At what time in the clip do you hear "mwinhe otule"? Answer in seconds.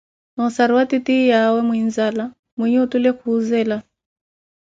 2.57-3.09